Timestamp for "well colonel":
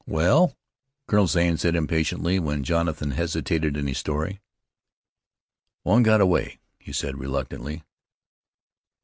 0.07-1.27